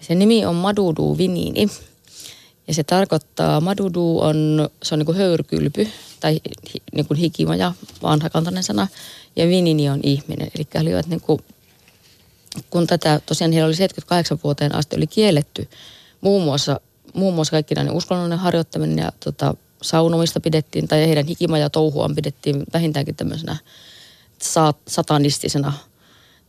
Se 0.00 0.14
nimi 0.14 0.46
on 0.46 0.54
Madudu 0.54 1.18
Vinini 1.18 1.68
ja 2.68 2.74
se 2.74 2.84
tarkoittaa, 2.84 3.60
madudu 3.60 4.18
on, 4.20 4.68
se 4.82 4.94
on 4.94 4.98
niin 4.98 5.06
kuin 5.06 5.18
höyrkylpy 5.18 5.88
tai 6.20 6.40
hi, 6.74 6.82
niin 6.92 7.06
kuin 7.06 7.18
hikimaja, 7.18 7.72
vanhakantainen 8.02 8.62
sana. 8.62 8.88
Ja 9.36 9.48
vinini 9.48 9.88
on 9.88 10.00
ihminen. 10.02 10.50
Eli 10.54 10.66
he 10.74 10.80
olivat 10.80 11.06
niin 11.06 11.20
kuin, 11.20 11.40
kun 12.70 12.86
tätä, 12.86 13.20
tosiaan 13.26 13.52
heillä 13.52 13.66
oli 13.66 13.74
78 13.74 14.38
vuoteen 14.44 14.74
asti 14.74 14.96
oli 14.96 15.06
kielletty 15.06 15.68
muun 16.20 16.44
muassa, 16.44 16.80
muun 17.14 17.34
muassa 17.34 17.50
kaikki 17.50 17.74
näiden 17.74 17.92
uskonnollinen 17.92 18.38
harjoittaminen 18.38 18.98
ja 18.98 19.12
tota, 19.24 19.54
saunomista 19.82 20.40
pidettiin, 20.40 20.88
tai 20.88 21.06
heidän 21.06 21.26
hikimaja 21.26 21.70
touhuaan 21.70 22.14
pidettiin 22.14 22.64
vähintäänkin 22.72 23.16
tämmöisenä 23.16 23.56
satanistisena 24.88 25.72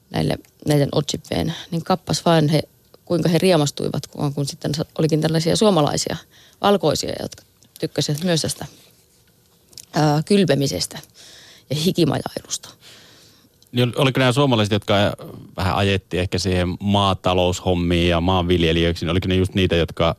näille, 0.10 0.38
näiden 0.68 0.90
otsippeen, 0.92 1.54
niin 1.72 1.84
kappas 1.84 2.26
vain 2.26 2.50
he 2.50 2.64
kuinka 3.06 3.30
he 3.30 3.38
riemastuivat, 3.38 4.08
kun, 4.08 4.34
kun 4.34 4.46
sitten 4.46 4.72
olikin 4.98 5.22
tällaisia 5.22 5.56
suomalaisia 5.56 6.18
valkoisia, 6.62 7.14
jotka 7.22 7.44
tykkäsivät 7.80 8.24
myös 8.24 8.42
tästä 8.42 8.66
ää, 9.94 10.24
kylpemisestä 10.26 11.00
ja 11.70 11.76
hikimajailusta. 11.76 12.70
Niin 13.72 13.94
oliko 13.96 14.20
nämä 14.20 14.32
suomalaiset, 14.32 14.72
jotka 14.72 14.94
vähän 15.58 15.76
ajettiin 15.76 16.22
ehkä 16.22 16.40
siihen 16.40 16.68
maataloushommiin 16.80 18.10
ja 18.10 18.22
maanviljelijöiksi, 18.22 19.06
niin 19.06 19.12
oliko 19.12 19.28
ne 19.28 19.36
just 19.36 19.54
niitä, 19.54 19.76
jotka 19.76 20.16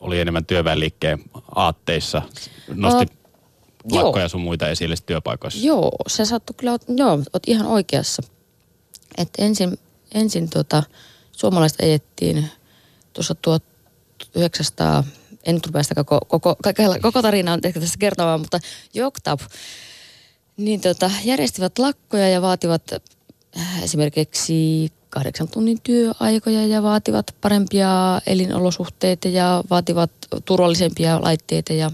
oli 0.00 0.20
enemmän 0.20 0.46
työväenliikkeen 0.46 1.24
aatteissa, 1.54 2.22
nosti 2.74 3.06
uh, 3.84 3.96
lakkoja 3.96 4.28
sun 4.28 4.40
muita 4.40 4.68
esille 4.68 4.94
työpaikoissa? 5.06 5.66
Joo, 5.66 5.92
se 6.06 6.24
saattoi 6.24 6.54
kyllä, 6.56 6.78
joo, 6.96 7.22
oot 7.32 7.42
ihan 7.46 7.66
oikeassa. 7.66 8.22
että 9.18 9.44
ensin, 9.44 9.78
ensin 10.14 10.50
tota, 10.50 10.82
suomalaiset 11.36 11.80
ajettiin 11.80 12.50
tuossa 13.12 13.34
1900, 13.34 15.04
en 15.44 15.54
nyt 15.54 15.66
rupea 15.66 15.82
sitä 15.82 15.94
koko, 15.94 16.20
koko, 16.28 16.56
koko 17.02 17.22
tarinaa 17.22 17.58
ehkä 17.64 17.80
tässä 17.80 17.98
kertomaan, 17.98 18.40
mutta 18.40 18.58
Joktab, 18.94 19.40
niin 20.56 20.80
tota, 20.80 21.10
järjestivät 21.24 21.78
lakkoja 21.78 22.28
ja 22.28 22.42
vaativat 22.42 22.82
äh, 23.56 23.82
esimerkiksi 23.82 24.92
kahdeksan 25.10 25.48
tunnin 25.48 25.80
työaikoja 25.82 26.66
ja 26.66 26.82
vaativat 26.82 27.34
parempia 27.40 28.20
elinolosuhteita 28.26 29.28
ja 29.28 29.64
vaativat 29.70 30.10
turvallisempia 30.44 31.22
laitteita 31.22 31.72
ja 31.72 31.90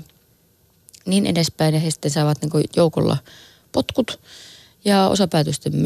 niin 1.07 1.27
edespäin. 1.27 1.75
Ja 1.75 1.81
he 1.81 1.91
sitten 1.91 2.11
saavat 2.11 2.43
niin 2.43 2.65
joukolla 2.77 3.17
potkut 3.73 4.21
ja 4.85 5.09
osa 5.09 5.29
päätyi 5.29 5.53
sitten 5.53 5.77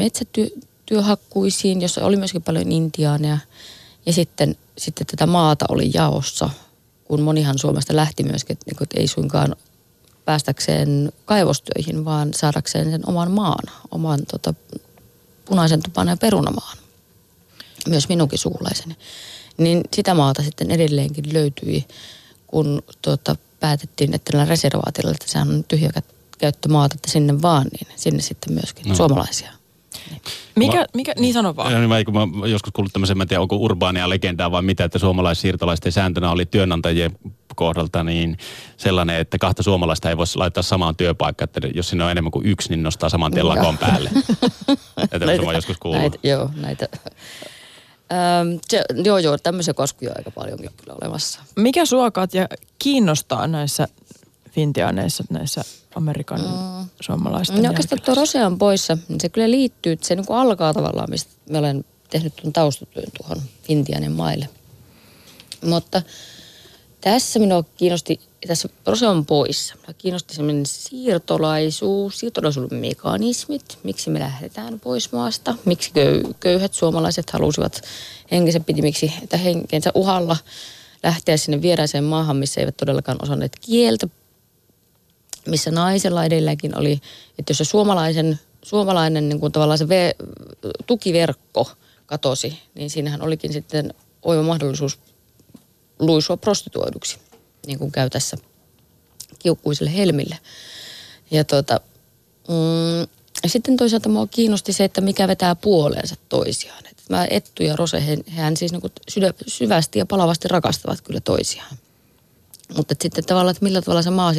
metsätyöhakkuisiin, 0.87 1.81
jossa 1.81 2.05
oli 2.05 2.15
myöskin 2.15 2.43
paljon 2.43 2.71
intiaaneja. 2.71 3.37
Ja 4.05 4.13
sitten, 4.13 4.55
sitten 4.77 5.07
tätä 5.07 5.25
maata 5.25 5.65
oli 5.69 5.91
jaossa, 5.93 6.49
kun 7.03 7.21
monihan 7.21 7.57
Suomesta 7.57 7.95
lähti 7.95 8.23
myöskin, 8.23 8.53
että, 8.53 8.63
niin 8.65 8.75
kuin, 8.77 8.85
että 8.85 8.99
ei 8.99 9.07
suinkaan 9.07 9.55
päästäkseen 10.25 11.11
kaivostöihin, 11.25 12.05
vaan 12.05 12.33
saadakseen 12.33 12.91
sen 12.91 13.09
oman 13.09 13.31
maan, 13.31 13.73
oman 13.91 14.19
tota, 14.31 14.53
punaisen 15.45 15.83
tupan 15.83 16.07
ja 16.07 16.17
perunamaan. 16.17 16.77
Myös 17.87 18.09
minunkin 18.09 18.39
sukulaiseni. 18.39 18.95
Niin 19.57 19.83
sitä 19.93 20.13
maata 20.13 20.43
sitten 20.43 20.71
edelleenkin 20.71 21.33
löytyi, 21.33 21.85
kun 22.47 22.81
tuota, 23.01 23.35
päätettiin, 23.59 24.13
että 24.13 24.31
tällä 24.31 24.45
reservaatilla, 24.45 25.11
että 25.11 25.31
sehän 25.31 25.49
on 25.49 25.63
tyhjä 25.63 25.89
käyttömaata, 26.37 26.95
että 26.95 27.11
sinne 27.11 27.41
vaan, 27.41 27.67
niin 27.71 27.87
sinne 27.95 28.21
sitten 28.21 28.53
myöskin 28.53 28.89
no. 28.89 28.95
suomalaisia. 28.95 29.56
Mikä, 30.55 30.85
mikä, 30.93 31.13
niin 31.19 31.33
sano 31.33 31.55
vaan. 31.55 31.71
Ja, 31.71 31.79
niin, 31.79 32.05
kun 32.05 32.13
mä 32.13 32.47
joskus 32.47 32.73
kuullut 32.73 32.93
tämmöisen, 32.93 33.17
mä 33.17 33.23
en 33.23 33.27
tiedä, 33.27 33.41
onko 33.41 33.55
urbaania 33.55 34.09
legendaa 34.09 34.51
vai 34.51 34.61
mitä, 34.61 34.83
että 34.83 34.99
suomalaissiirtolaisten 34.99 35.91
sääntönä 35.91 36.31
oli 36.31 36.45
työnantajien 36.45 37.11
kohdalta 37.55 38.03
niin 38.03 38.37
sellainen, 38.77 39.19
että 39.19 39.37
kahta 39.37 39.63
suomalaista 39.63 40.09
ei 40.09 40.17
voisi 40.17 40.37
laittaa 40.37 40.63
samaan 40.63 40.95
työpaikkaan, 40.95 41.49
että 41.55 41.67
jos 41.73 41.89
siinä 41.89 42.05
on 42.05 42.11
enemmän 42.11 42.31
kuin 42.31 42.45
yksi, 42.45 42.69
niin 42.69 42.83
nostaa 42.83 43.09
saman 43.09 43.31
tien 43.31 43.47
lakon 43.47 43.77
päälle. 43.77 44.09
että 45.11 45.25
näitä, 45.25 45.45
mä 45.45 45.53
joskus 45.53 45.77
kuullut. 45.77 46.01
Näitä, 46.01 46.17
joo, 46.23 46.49
näitä. 46.55 46.87
Ähm, 48.11 48.59
se, 48.69 48.83
joo, 49.03 49.17
joo, 49.17 49.37
tämmöisiä 49.37 49.73
kaskuja 49.73 50.11
aika 50.15 50.31
paljonkin 50.31 50.69
kyllä 50.77 50.97
olemassa. 51.01 51.39
Mikä 51.55 51.85
sua 51.85 52.11
Katja 52.11 52.47
kiinnostaa 52.79 53.47
näissä 53.47 53.87
fintiaaneissa, 54.57 55.23
näissä 55.29 55.61
Amerikan 55.95 56.41
mm. 56.41 56.89
suomalaisten 57.01 57.63
No 57.63 57.69
oikeastaan 57.69 58.01
tuo 58.01 58.15
Rose 58.15 58.45
on 58.45 58.57
poissa, 58.57 58.97
niin 59.09 59.21
se 59.21 59.29
kyllä 59.29 59.51
liittyy, 59.51 59.91
että 59.91 60.07
se 60.07 60.15
niin 60.15 60.25
kuin 60.25 60.37
alkaa 60.37 60.73
tavallaan, 60.73 61.09
mistä 61.09 61.31
me 61.49 61.57
olen 61.57 61.85
tehnyt 62.09 62.35
tuon 62.35 62.53
taustatyön 62.53 63.07
tuohon 63.17 63.41
Fintianen 63.63 64.11
maille. 64.11 64.49
Mutta 65.65 66.01
tässä 67.01 67.39
minua 67.39 67.63
kiinnosti, 67.77 68.19
tässä 68.47 68.69
Rose 68.85 69.07
on 69.07 69.25
poissa, 69.25 69.75
minua 69.75 69.93
kiinnosti 69.97 70.35
semmoinen 70.35 70.65
siirtolaisuus, 70.65 72.19
siirtolaisuuden 72.19 72.79
mekanismit, 72.79 73.79
miksi 73.83 74.09
me 74.09 74.19
lähdetään 74.19 74.79
pois 74.79 75.11
maasta, 75.11 75.55
miksi 75.65 75.91
köyhät 76.39 76.73
suomalaiset 76.73 77.29
halusivat 77.29 77.81
henkensä 78.31 78.59
pitimiksi, 78.59 79.13
että 79.23 79.37
henkensä 79.37 79.91
uhalla 79.93 80.37
lähteä 81.03 81.37
sinne 81.37 81.61
vieraiseen 81.61 82.03
maahan, 82.03 82.37
missä 82.37 82.61
eivät 82.61 82.77
todellakaan 82.77 83.17
osanneet 83.21 83.57
kieltä, 83.61 84.07
missä 85.47 85.71
naisella 85.71 86.25
edelläkin 86.25 86.77
oli, 86.77 87.01
että 87.39 87.51
jos 87.51 87.57
se 87.57 87.63
suomalaisen, 87.63 88.39
suomalainen 88.61 89.29
niin 89.29 89.39
kuin 89.39 89.51
tavallaan 89.51 89.77
se 89.77 89.89
ve, 89.89 90.15
tukiverkko 90.87 91.71
katosi, 92.05 92.59
niin 92.75 92.89
siinähän 92.89 93.21
olikin 93.21 93.53
sitten 93.53 93.93
oiva 94.21 94.43
mahdollisuus 94.43 94.99
luisua 95.99 96.37
prostituoiduksi, 96.37 97.17
niin 97.67 97.79
kuin 97.79 97.91
käy 97.91 98.09
tässä 98.09 98.37
kiukkuiselle 99.39 99.93
helmille. 99.93 100.37
Ja 101.31 101.43
tota, 101.43 101.79
mm, 102.47 103.07
sitten 103.47 103.77
toisaalta 103.77 104.09
mua 104.09 104.27
kiinnosti 104.27 104.73
se, 104.73 104.83
että 104.83 105.01
mikä 105.01 105.27
vetää 105.27 105.55
puoleensa 105.55 106.15
toisiaan. 106.29 106.85
Et 106.85 106.97
mä 107.09 107.27
Ettu 107.29 107.63
ja 107.63 107.75
Rose, 107.75 108.07
he, 108.07 108.17
hehän 108.35 108.57
siis 108.57 108.71
niin 108.71 108.81
syvästi 109.47 109.99
ja 109.99 110.05
palavasti 110.05 110.47
rakastavat 110.47 111.01
kyllä 111.01 111.19
toisiaan. 111.19 111.77
Mutta 112.75 112.95
sitten 113.01 113.25
tavallaan, 113.25 113.51
että 113.51 113.63
millä 113.63 113.81
tavalla 113.81 114.01
se 114.01 114.09
maa, 114.09 114.33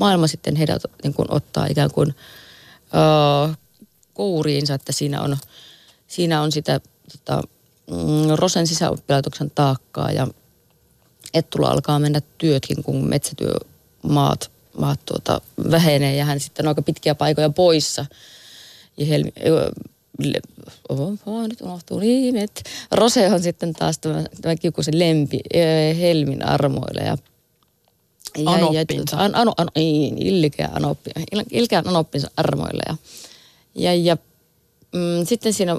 maailma 0.00 0.26
sitten 0.26 0.56
heidät 0.56 0.82
niin 1.02 1.14
kuin 1.14 1.26
ottaa 1.30 1.66
ikään 1.66 1.90
kuin 1.90 2.14
ö, 2.94 3.54
kouriinsa, 4.14 4.74
että 4.74 4.92
siinä 4.92 5.22
on, 5.22 5.36
siinä 6.06 6.42
on 6.42 6.52
sitä 6.52 6.80
tota, 7.12 7.42
mm, 7.90 8.34
Rosen 8.34 8.66
sisäoppilaitoksen 8.66 9.50
taakkaa 9.54 10.10
ja 10.10 10.26
Ettulla 11.34 11.68
alkaa 11.68 11.98
mennä 11.98 12.20
työtkin, 12.38 12.82
kun 12.82 13.08
metsätyömaat 13.08 14.50
maat 14.78 15.00
tuota, 15.06 15.40
vähenee 15.70 16.16
ja 16.16 16.24
hän 16.24 16.40
sitten 16.40 16.66
on 16.66 16.68
aika 16.68 16.82
pitkiä 16.82 17.14
paikoja 17.14 17.50
poissa. 17.50 18.06
Ja 18.96 19.06
Helmi, 19.06 19.32
oh, 20.88 21.48
nyt 21.48 21.60
unohtuu 21.60 21.98
nimet. 21.98 22.62
Rose 22.92 23.32
on 23.32 23.42
sitten 23.42 23.72
taas 23.72 23.98
tämä, 23.98 24.24
tämä 24.40 24.56
kiukuisen 24.56 24.98
lempi 24.98 25.40
Helmin 26.00 26.46
armoille 26.46 27.00
ja 27.00 27.16
Anoppinsa. 28.46 29.16
Ja, 29.16 29.24
an, 29.24 29.34
an, 29.34 29.52
an, 29.56 29.68
niin, 29.74 30.18
ilkeä, 30.18 30.68
anoppi, 30.72 31.10
ilkeä 31.50 31.82
anoppinsa 31.86 32.30
armoille. 32.36 32.82
Ja, 32.88 32.96
ja, 33.74 33.94
ja 33.94 34.16
mm, 34.92 35.26
sitten 35.26 35.52
siinä 35.52 35.76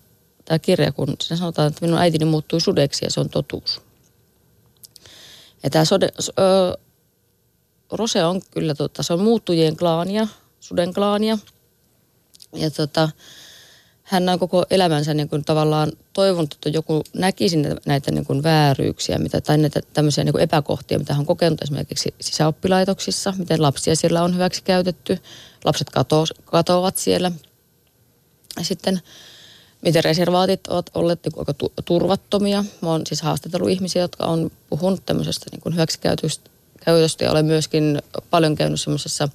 tämä 0.45 0.59
kirja, 0.59 0.93
kun 0.93 1.17
siinä 1.23 1.37
sanotaan, 1.37 1.69
että 1.69 1.87
minun 1.87 1.99
äitini 1.99 2.25
muuttui 2.25 2.61
sudeksi 2.61 3.05
ja 3.05 3.11
se 3.11 3.21
on 3.21 3.29
totuus. 3.29 3.81
Ja 5.63 5.71
tämä 5.71 5.85
sode, 5.85 6.09
ö, 6.39 6.79
Rose 7.93 8.25
on 8.25 8.43
kyllä, 8.51 8.75
tota, 8.75 9.03
se 9.03 9.13
on 9.13 9.21
muuttujien 9.21 9.77
klaania, 9.77 10.29
suden 10.61 10.95
klaania. 10.95 11.39
Ja 12.53 12.71
tota, 12.71 13.09
hän 14.03 14.29
on 14.29 14.39
koko 14.39 14.65
elämänsä 14.71 15.15
niin 15.15 15.29
kuin 15.29 15.45
tavallaan 15.45 15.93
toivonut, 16.13 16.55
että 16.55 16.69
joku 16.69 17.03
näkisi 17.15 17.57
näitä 17.87 18.11
niin 18.11 18.27
kuin 18.27 18.43
vääryyksiä 18.43 19.19
mitä, 19.19 19.41
tai 19.41 19.59
näitä 19.59 19.81
tämmöisiä 19.93 20.25
niin 20.25 20.33
kuin 20.33 20.43
epäkohtia, 20.43 20.99
mitä 20.99 21.13
hän 21.13 21.21
on 21.21 21.27
kokenut 21.27 21.63
esimerkiksi 21.63 22.15
sisäoppilaitoksissa, 22.21 23.35
miten 23.39 23.63
lapsia 23.63 23.97
siellä 23.97 24.23
on 24.23 24.35
hyväksi 24.35 24.63
käytetty. 24.63 25.19
Lapset 25.65 25.91
kato, 25.91 26.25
katoavat 26.45 26.97
siellä. 26.97 27.33
Ja 28.59 28.65
sitten 28.65 29.01
miten 29.85 30.05
reservaatit 30.05 30.67
ovat 30.67 30.91
olleet 30.95 31.21
niin 31.25 31.39
aika 31.39 31.55
tu- 31.55 31.73
turvattomia. 31.85 32.65
Mä 32.81 32.91
oon 32.91 33.07
siis 33.07 33.23
haastatellut 33.23 33.71
ihmisiä, 33.71 34.03
jotka 34.03 34.27
on 34.27 34.51
puhunut 34.71 35.07
tämmöisestä 35.07 35.47
niin 35.53 35.61
kuin 35.61 35.75
hyväksikäytöstä 35.75 36.51
käytöstä 36.85 37.25
ja 37.25 37.31
olen 37.31 37.47
myöskin 37.47 38.03
paljon 38.31 38.55
käynyt 38.55 38.81
semmoisessa 38.81 39.29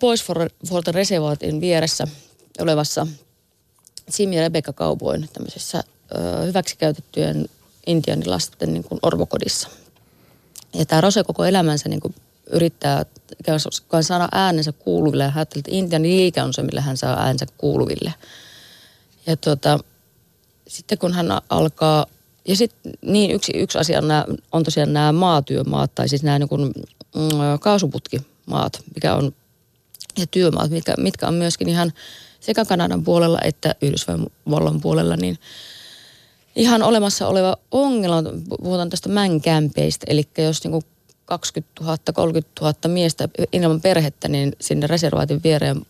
Boysfordin 0.00 0.94
reservaatin 0.94 1.60
vieressä 1.60 2.08
olevassa 2.60 3.06
Simi 4.08 4.36
ja 4.36 4.42
Rebecca 4.42 4.72
Kaupoin 4.72 5.28
tämmöisessä 5.32 5.84
hyväksikäytettyjen 6.46 7.46
intianilasten 7.86 8.72
niin 8.72 8.84
kuin 8.84 8.98
orvokodissa. 9.02 9.68
Ja 10.74 10.86
tämä 10.86 11.00
Rose 11.00 11.24
koko 11.24 11.44
elämänsä 11.44 11.88
niin 11.88 12.00
kuin 12.00 12.14
yrittää 12.50 13.04
saada 14.00 14.28
äänensä 14.32 14.72
kuuluville 14.72 15.30
hän 15.30 15.42
että 15.42 15.60
Intian 15.68 16.02
liike 16.02 16.42
on 16.42 16.54
se, 16.54 16.62
millä 16.62 16.80
hän 16.80 16.96
saa 16.96 17.20
äänensä 17.20 17.46
kuuluville. 17.58 18.14
Ja 19.26 19.36
tuota, 19.36 19.78
sitten 20.68 20.98
kun 20.98 21.12
hän 21.12 21.26
alkaa, 21.48 22.06
ja 22.48 22.56
sitten 22.56 22.92
niin 23.02 23.30
yksi, 23.30 23.52
yksi 23.54 23.78
asia 23.78 23.98
on, 23.98 24.08
nämä, 24.08 24.24
on 24.52 24.64
tosiaan 24.64 24.92
nämä 24.92 25.12
maatyömaat, 25.12 25.94
tai 25.94 26.08
siis 26.08 26.22
nämä 26.22 26.38
niin 26.38 26.48
kuin, 26.48 26.72
mm, 27.14 27.58
kaasuputkimaat, 27.60 28.82
mikä 28.94 29.14
on, 29.14 29.32
ja 30.18 30.26
työmaat, 30.26 30.70
mitkä, 30.70 30.94
mitkä 30.98 31.28
on 31.28 31.34
myöskin 31.34 31.68
ihan 31.68 31.92
sekä 32.40 32.64
Kanadan 32.64 33.04
puolella 33.04 33.38
että 33.44 33.74
Yhdysvallan 33.82 34.80
puolella, 34.80 35.16
niin 35.16 35.38
ihan 36.56 36.82
olemassa 36.82 37.28
oleva 37.28 37.56
ongelma, 37.70 38.30
puhutaan 38.62 38.90
tästä 38.90 39.08
mänkämpeistä, 39.08 40.06
eli 40.08 40.28
jos 40.38 40.64
niin 40.64 40.72
kuin 40.72 40.84
20 41.24 41.84
000, 41.84 41.98
30 42.14 42.50
000 42.60 42.74
miestä 42.88 43.28
ilman 43.52 43.80
perhettä, 43.80 44.28
niin 44.28 44.56
sinne 44.60 44.86
reservaatin 44.86 45.40
viereen 45.44 45.86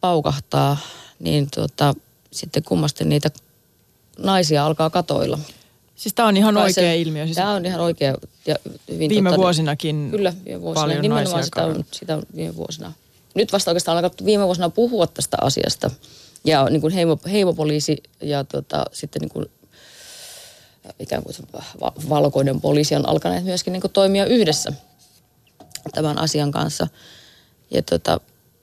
paukahtaa, 0.00 0.76
niin 1.18 1.48
tuota, 1.54 1.94
sitten 2.30 2.62
kummasti 2.62 3.04
niitä 3.04 3.30
naisia 4.18 4.66
alkaa 4.66 4.90
katoilla. 4.90 5.38
Siis 5.96 6.14
tämä 6.14 6.28
on 6.28 6.36
ihan 6.36 6.54
Kai 6.54 6.62
oikea 6.62 6.74
se- 6.74 6.96
ilmiö. 6.96 7.24
Siis 7.24 7.36
Tämä 7.36 7.50
on 7.52 7.66
ihan 7.66 7.80
oikea 7.80 8.14
ja 8.46 8.56
hyvin 8.92 9.08
viime 9.10 9.30
tota, 9.30 9.42
vuosinakin 9.42 10.08
Kyllä, 10.10 10.32
viime 10.44 10.60
vuosina. 10.60 10.82
paljon 10.82 11.02
Nimenomaan 11.02 11.44
sitä 11.44 11.64
on, 11.64 11.84
sitä 11.92 12.16
on 12.16 12.22
viime 12.36 12.56
vuosina. 12.56 12.92
Nyt 13.34 13.52
vasta 13.52 13.70
oikeastaan 13.70 13.98
alkaa 13.98 14.24
viime 14.24 14.44
vuosina 14.44 14.70
puhua 14.70 15.06
tästä 15.06 15.36
asiasta. 15.40 15.90
Ja 16.44 16.64
niin 16.70 16.80
kuin 16.80 16.92
heimo, 16.92 17.18
heimopoliisi 17.30 18.02
ja 18.22 18.44
tota, 18.44 18.84
sitten 18.92 19.20
niin 19.20 19.30
kuin, 19.30 19.46
ikään 20.98 21.22
kuin 21.22 21.34
valkoinen 22.08 22.60
poliisi 22.60 22.94
on 22.94 23.08
alkaneet 23.08 23.44
myöskin 23.44 23.72
niin 23.72 23.82
toimia 23.92 24.26
yhdessä 24.26 24.72
tämän 25.94 26.18
asian 26.18 26.50
kanssa. 26.50 26.86
Ja 27.70 27.82
tota, 27.82 28.20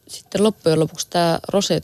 sitten 0.08 0.44
loppujen 0.44 0.80
lopuksi 0.80 1.08
tämä 1.10 1.39
Rose 1.48 1.82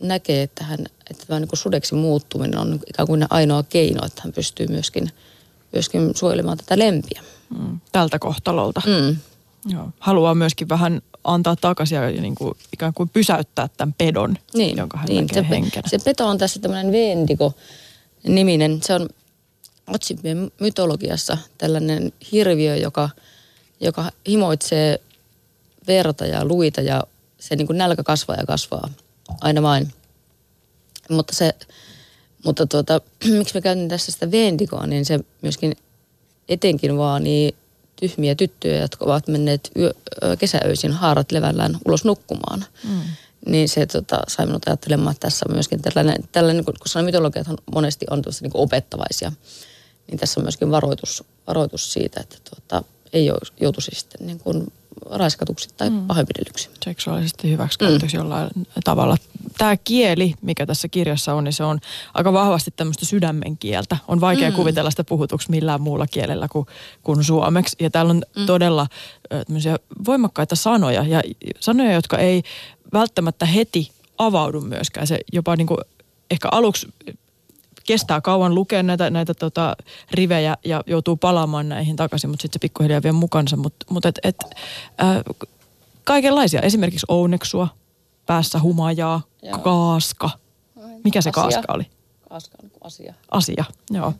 näkee, 0.00 0.42
että, 0.42 0.64
hän, 0.64 0.78
että 1.10 1.26
tämä 1.26 1.40
niin 1.40 1.48
sudeksi 1.54 1.94
muuttuminen 1.94 2.58
on 2.58 2.80
ikään 2.86 3.06
kuin 3.06 3.26
ainoa 3.30 3.62
keino, 3.62 4.06
että 4.06 4.22
hän 4.24 4.32
pystyy 4.32 4.66
myöskin, 4.66 5.10
myöskin 5.72 6.10
suojelemaan 6.14 6.58
tätä 6.58 6.78
lempiä. 6.78 7.22
mm, 7.58 7.80
tältä 7.92 8.18
kohtalolta. 8.18 8.82
Mm. 8.86 9.16
Joo. 9.66 9.88
Haluaa 9.98 10.34
myöskin 10.34 10.68
vähän 10.68 11.02
antaa 11.24 11.56
takaisin 11.56 11.96
ja 11.96 12.10
niin 12.10 12.34
kuin, 12.34 12.54
ikään 12.72 12.94
kuin 12.94 13.08
pysäyttää 13.08 13.68
tämän 13.76 13.94
pedon, 13.98 14.36
niin, 14.54 14.76
jonka 14.76 14.98
hän 14.98 15.06
niin, 15.06 15.26
näkee 15.26 15.42
se, 15.42 15.48
henkenä. 15.48 15.88
se 15.88 15.98
peto 16.04 16.26
on 16.26 16.38
tässä 16.38 16.60
tämmöinen 16.60 16.92
Vendigo-niminen. 16.92 18.82
Se 18.82 18.94
on 18.94 19.08
Otsipien 19.94 20.50
mytologiassa 20.60 21.38
tällainen 21.58 22.12
hirviö, 22.32 22.76
joka, 22.76 23.10
joka 23.80 24.12
himoitsee 24.28 25.00
verta 25.86 26.26
ja 26.26 26.44
luita 26.44 26.80
ja 26.80 27.02
se 27.38 27.56
niin 27.56 27.66
kuin 27.66 27.78
nälkä 27.78 28.02
kasvaa 28.02 28.36
ja 28.36 28.46
kasvaa 28.46 28.88
aina 29.40 29.62
vain. 29.62 29.92
Mutta 31.10 31.34
se, 31.34 31.54
mutta 32.44 32.66
tuota, 32.66 33.00
miksi 33.38 33.54
mä 33.54 33.60
käytin 33.60 33.88
tässä 33.88 34.12
sitä 34.12 34.30
Vendigoa, 34.30 34.86
niin 34.86 35.04
se 35.04 35.20
myöskin 35.42 35.76
etenkin 36.48 36.98
vaanii 36.98 37.54
tyhmiä 38.00 38.34
tyttöjä, 38.34 38.80
jotka 38.80 39.04
ovat 39.04 39.28
menneet 39.28 39.70
yö, 39.76 39.94
kesäöisin 40.38 40.92
haarat 40.92 41.32
levällään 41.32 41.78
ulos 41.86 42.04
nukkumaan. 42.04 42.64
Mm. 42.84 43.00
Niin 43.46 43.68
se 43.68 43.86
tota, 43.86 44.20
sai 44.28 44.46
minut 44.46 44.68
ajattelemaan, 44.68 45.12
että 45.12 45.26
tässä 45.26 45.46
on 45.48 45.54
myöskin 45.54 45.82
tällainen, 45.82 46.28
tällainen 46.32 46.64
koska 46.64 47.02
mytologiat 47.02 47.46
monesti 47.74 48.06
on 48.10 48.22
tuossa 48.22 48.44
niin 48.44 48.50
opettavaisia, 48.54 49.32
niin 50.08 50.18
tässä 50.18 50.40
on 50.40 50.44
myöskin 50.44 50.70
varoitus, 50.70 51.24
varoitus 51.46 51.92
siitä, 51.92 52.20
että 52.20 52.36
tuota, 52.50 52.88
ei 53.12 53.30
jou- 53.30 53.52
joutuisi 53.60 53.90
sitten 53.94 54.26
niin 54.26 54.38
kuin 54.38 54.72
raiskatuksi 55.10 55.68
tai 55.76 55.90
mm. 55.90 56.06
pahoinpidellyksi. 56.06 56.70
seksuaalisesti 56.84 57.50
hyväksikäytöksi 57.50 58.16
mm. 58.16 58.20
jollain 58.20 58.50
tavalla. 58.84 59.16
Tämä 59.58 59.76
kieli, 59.76 60.34
mikä 60.42 60.66
tässä 60.66 60.88
kirjassa 60.88 61.34
on, 61.34 61.44
niin 61.44 61.52
se 61.52 61.64
on 61.64 61.80
aika 62.14 62.32
vahvasti 62.32 62.70
tämmöistä 62.76 63.06
sydämen 63.06 63.56
kieltä. 63.56 63.96
On 64.08 64.20
vaikea 64.20 64.50
mm. 64.50 64.56
kuvitella 64.56 64.90
sitä 64.90 65.04
puhutuksi 65.04 65.50
millään 65.50 65.80
muulla 65.80 66.06
kielellä 66.06 66.48
kuin, 66.48 66.66
kuin 67.02 67.24
suomeksi. 67.24 67.76
Ja 67.80 67.90
täällä 67.90 68.10
on 68.10 68.22
mm. 68.36 68.46
todella 68.46 68.86
voimakkaita 70.06 70.56
sanoja 70.56 71.02
ja 71.02 71.22
sanoja, 71.60 71.92
jotka 71.92 72.18
ei 72.18 72.42
välttämättä 72.92 73.46
heti 73.46 73.90
avaudu 74.18 74.60
myöskään. 74.60 75.06
Se 75.06 75.18
jopa 75.32 75.56
niin 75.56 75.66
kuin 75.66 75.78
ehkä 76.30 76.48
aluksi 76.52 76.88
kestää 77.88 78.20
kauan 78.20 78.54
lukea 78.54 78.82
näitä, 78.82 79.10
näitä 79.10 79.34
tota, 79.34 79.76
rivejä 80.10 80.56
ja 80.64 80.82
joutuu 80.86 81.16
palaamaan 81.16 81.68
näihin 81.68 81.96
takaisin, 81.96 82.30
mutta 82.30 82.42
sitten 82.42 82.58
se 82.58 82.62
pikkuhiljaa 82.62 83.02
vie 83.02 83.12
mukansa. 83.12 83.56
Mutta 83.56 83.86
mut 83.90 84.06
et, 84.06 84.18
et, 84.22 84.36
äh, 85.02 85.46
kaikenlaisia, 86.04 86.60
esimerkiksi 86.60 87.06
ouneksua, 87.08 87.68
päässä 88.26 88.60
humajaa, 88.60 89.22
Joo. 89.42 89.58
kaaska. 89.58 90.30
Mikä 91.04 91.20
se 91.20 91.30
Asia. 91.30 91.42
kaaska 91.42 91.72
oli? 91.74 91.86
Kaaska 92.28 92.56
on 92.62 92.68
niin 92.68 92.80
asia. 92.80 93.14
Asia, 93.30 93.64
joo. 93.90 94.12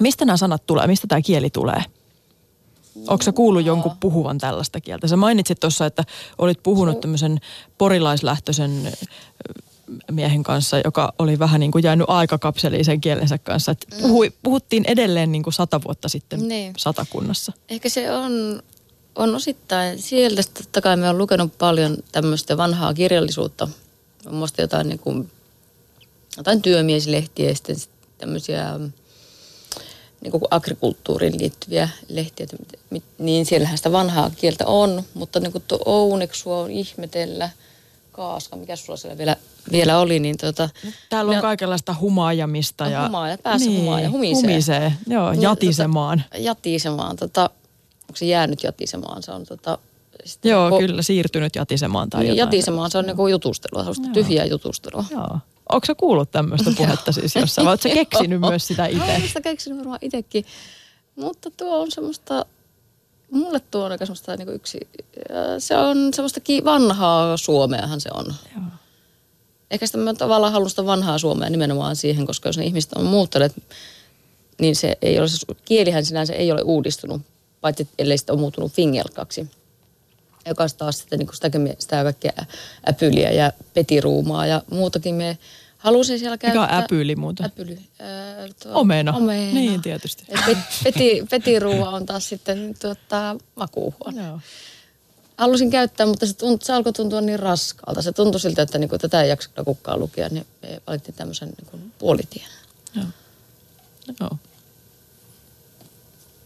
Mistä 0.00 0.24
nämä 0.24 0.36
sanat 0.36 0.66
tulee? 0.66 0.86
Mistä 0.86 1.06
tämä 1.06 1.20
kieli 1.20 1.50
tulee? 1.50 1.82
Onko 3.08 3.22
sä 3.22 3.32
kuullut 3.32 3.64
jonkun 3.64 3.96
puhuvan 4.00 4.38
tällaista 4.38 4.80
kieltä? 4.80 5.08
Sä 5.08 5.16
mainitsit 5.16 5.60
tuossa, 5.60 5.86
että 5.86 6.04
olit 6.38 6.62
puhunut 6.62 7.00
tämmöisen 7.00 7.38
porilaislähtöisen 7.78 8.92
miehen 10.10 10.42
kanssa, 10.42 10.80
joka 10.84 11.12
oli 11.18 11.38
vähän 11.38 11.60
niin 11.60 11.70
kuin 11.70 11.84
jäänyt 11.84 12.06
aikakapseliin 12.10 12.84
sen 12.84 13.00
kielensä 13.00 13.38
kanssa. 13.38 13.72
Et 13.72 13.86
puhui, 14.02 14.32
puhuttiin 14.42 14.84
edelleen 14.86 15.32
niin 15.32 15.42
kuin 15.42 15.54
sata 15.54 15.80
vuotta 15.82 16.08
sitten 16.08 16.48
Niin. 16.48 16.72
satakunnassa. 16.76 17.52
Ehkä 17.68 17.88
se 17.88 18.12
on, 18.12 18.62
on 19.16 19.34
osittain 19.34 20.02
sieltä, 20.02 20.42
totta 20.54 20.80
kai 20.80 20.96
me 20.96 21.08
on 21.08 21.18
lukenut 21.18 21.58
paljon 21.58 21.96
tämmöistä 22.12 22.56
vanhaa 22.56 22.94
kirjallisuutta, 22.94 23.68
muun 24.30 24.48
jotain, 24.58 24.88
niin 24.88 24.98
kuin, 24.98 25.30
jotain 26.36 26.62
työmieslehtiä 26.62 27.48
ja 27.48 27.54
sitten 27.54 27.76
tämmöisiä 28.18 28.80
niin 30.20 30.30
kuin 30.30 30.42
agrikulttuuriin 30.50 31.38
liittyviä 31.40 31.88
lehtiä, 32.08 32.46
niin 33.18 33.46
siellähän 33.46 33.76
sitä 33.76 33.92
vanhaa 33.92 34.30
kieltä 34.36 34.66
on, 34.66 35.02
mutta 35.14 35.40
niin 35.40 35.52
kuin 35.52 35.64
tuo 35.68 35.78
ouneksua 35.84 36.58
on 36.58 36.70
ihmetellä, 36.70 37.50
kaaska, 38.12 38.56
mikä 38.56 38.76
sulla 38.76 38.96
siellä 38.96 39.18
vielä, 39.18 39.36
vielä 39.72 39.98
oli, 39.98 40.20
niin 40.20 40.36
tota, 40.36 40.68
Täällä 41.08 41.28
on 41.30 41.36
ne- 41.36 41.42
kaikenlaista 41.42 41.94
humaajamista. 42.00 42.86
Ja, 42.86 43.04
humaaja, 43.06 43.38
päässä 43.38 43.70
humaaja, 43.70 44.10
humisee. 44.10 44.42
Humisee, 44.42 44.92
joo, 45.06 45.30
Niin, 45.32 45.42
jatisemaan. 45.42 46.22
Tota, 46.30 46.42
jatisemaan, 46.42 47.16
tota, 47.16 47.42
onko 48.02 48.16
se 48.16 48.26
jäänyt 48.26 48.62
jatisemaan, 48.62 49.22
se 49.22 49.32
on 49.32 49.44
tota, 49.46 49.78
Joo, 50.44 50.70
ko- 50.70 50.78
kyllä, 50.78 51.02
siirtynyt 51.02 51.56
jatisemaan 51.56 52.10
tai 52.10 52.20
Niin, 52.20 52.28
jotain. 52.28 52.38
jatisemaan, 52.38 52.90
se 52.90 52.98
on 52.98 53.06
niinku 53.06 53.26
jutustelua, 53.28 53.80
sellaista 53.84 54.08
tyhjää 54.12 54.44
jutustelua. 54.44 55.04
Joo. 55.10 55.38
Onko 55.72 55.86
sä 55.86 55.94
kuullut 55.94 56.30
tämmöistä 56.30 56.70
puhetta 56.76 57.12
siis 57.12 57.36
jossain? 57.36 57.66
Vai 57.66 57.72
oot 57.72 57.82
sä 57.82 57.88
keksinyt 58.04 58.40
myös 58.40 58.66
sitä 58.66 58.86
itse? 58.86 59.02
Olen 59.04 59.28
sitä 59.28 59.40
keksinyt 59.40 59.78
varmaan 59.78 59.98
itsekin. 60.02 60.44
Mutta 61.16 61.50
tuo 61.50 61.80
on 61.82 61.90
semmoista, 61.90 62.46
mulle 63.30 63.60
tuo 63.70 63.84
on 63.84 63.92
aika 63.92 64.06
semmoista 64.06 64.36
niinku 64.36 64.52
yksi, 64.52 64.78
äh, 65.30 65.36
se 65.58 65.76
on 65.76 66.14
semmoista 66.14 66.40
ki- 66.40 66.64
vanhaa 66.64 67.36
Suomeahan 67.36 68.00
se 68.00 68.08
on. 68.14 68.26
Joo. 68.54 68.64
Ehkä 69.70 69.86
sitä 69.86 69.98
mä 69.98 70.14
tavallaan 70.14 70.52
haluan 70.52 70.86
vanhaa 70.86 71.18
Suomea 71.18 71.50
nimenomaan 71.50 71.96
siihen, 71.96 72.26
koska 72.26 72.48
jos 72.48 72.58
ne 72.58 72.64
ihmiset 72.64 72.92
on 72.92 73.04
muuttaneet, 73.04 73.52
niin 74.60 74.76
se 74.76 74.96
ei 75.02 75.18
ole, 75.18 75.28
se 75.28 75.46
kielihän 75.64 76.04
sinänsä 76.04 76.32
ei 76.34 76.52
ole 76.52 76.62
uudistunut, 76.62 77.22
paitsi 77.60 77.88
ellei 77.98 78.18
sitä 78.18 78.32
ole 78.32 78.40
muuttunut 78.40 78.72
fingelkaksi. 78.72 79.50
Joka 80.46 80.62
on 80.62 80.68
taas 80.78 80.98
sitten 80.98 81.18
niin 81.18 81.28
sitä, 81.32 81.50
sitä 81.78 82.02
kaikkea 82.02 82.32
äpyliä 82.88 83.30
ja 83.30 83.52
petiruumaa 83.74 84.46
ja 84.46 84.62
muutakin 84.70 85.14
me 85.14 85.38
halusin 85.78 86.18
siellä 86.18 86.34
Mikä 86.34 86.52
käyttää. 86.52 86.78
on 86.78 86.84
äpyli 86.84 87.16
muuten? 87.16 87.46
Äpyli. 87.46 87.78
Ää, 87.98 88.46
tuo- 88.62 88.72
Omena. 88.74 89.12
Omena. 89.16 89.52
Niin, 89.52 89.82
tietysti. 89.82 90.24
Pet, 90.46 90.58
peti, 90.84 91.26
petiruua 91.30 91.88
on 91.90 92.06
taas 92.06 92.28
sitten 92.28 92.74
tuota, 92.82 93.36
makuuhuone. 93.54 94.26
Joo. 94.26 94.40
Halusin 95.38 95.70
käyttää, 95.70 96.06
mutta 96.06 96.26
se, 96.26 96.34
tunt, 96.34 96.62
se 96.62 96.72
alkoi 96.72 96.92
tuntua 96.92 97.20
niin 97.20 97.38
raskaalta. 97.38 98.02
Se 98.02 98.12
tuntui 98.12 98.40
siltä, 98.40 98.62
että 98.62 98.78
niinku, 98.78 98.98
tätä 98.98 99.22
ei 99.22 99.28
jaksa 99.28 99.50
kukaan 99.64 100.00
lukea, 100.00 100.28
niin 100.28 100.46
me 100.62 100.82
valittiin 100.86 101.14
tämmöisen 101.14 101.48
niinku, 101.48 101.78
puolitien. 101.98 102.46
Joo. 102.94 103.04
Joo. 104.20 104.30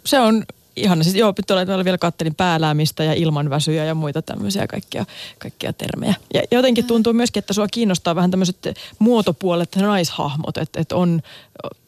Se 0.05 0.21
on 0.21 0.45
ihana. 0.77 1.03
Siis 1.03 1.17
joo, 1.17 1.35
tuolla 1.47 1.85
vielä 1.85 1.99
kattelin 1.99 2.35
pääläämistä 2.35 3.05
ja 3.05 3.13
ilmanväsyjä 3.13 3.85
ja 3.85 3.95
muita 3.95 4.23
tämmöisiä 4.23 4.67
kaikkia, 4.67 5.07
kaikkia 5.39 5.73
termejä. 5.73 6.15
Ja 6.35 6.43
jotenkin 6.51 6.87
tuntuu 6.87 7.13
myöskin, 7.13 7.39
että 7.39 7.53
sua 7.53 7.67
kiinnostaa 7.71 8.15
vähän 8.15 8.31
tämmöiset 8.31 8.57
muotopuolet, 8.99 9.77
naishahmot, 9.77 10.57
että, 10.57 10.81
että 10.81 10.97
on 10.97 11.23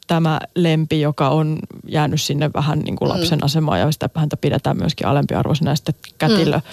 tämä 0.07 0.39
lempi, 0.55 1.01
joka 1.01 1.29
on 1.29 1.59
jäänyt 1.87 2.21
sinne 2.21 2.49
vähän 2.53 2.79
niin 2.79 2.95
kuin 2.95 3.09
lapsen 3.09 3.39
mm. 3.39 3.45
asemaan 3.45 3.79
ja 3.79 3.91
sitä 3.91 4.09
häntä 4.15 4.37
pidetään 4.37 4.77
myöskin 4.77 5.07
alempiarvoisena. 5.07 5.71
Ja 5.71 5.75
sitten 5.75 5.95
kätilö 6.17 6.57
mm. 6.57 6.63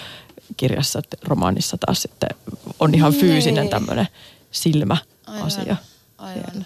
Kirjassa, 0.57 1.01
romaanissa 1.23 1.77
taas 1.77 2.01
sitten 2.01 2.29
on 2.79 2.95
ihan 2.95 3.13
fyysinen 3.13 3.61
niin. 3.61 3.71
tämmöinen 3.71 4.07
silmäasia. 4.51 5.03
Aivan. 5.27 5.77
Aivan. 6.17 6.65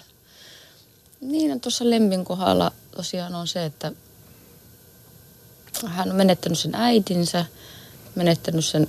Niin, 1.20 1.60
tuossa 1.60 1.90
Lempin 1.90 2.24
kohdalla 2.24 2.72
tosiaan 2.96 3.34
on 3.34 3.46
se, 3.46 3.64
että 3.64 3.92
hän 5.86 6.10
on 6.10 6.16
menettänyt 6.16 6.58
sen 6.58 6.74
äitinsä, 6.74 7.44
menettänyt 8.14 8.64
sen, 8.64 8.88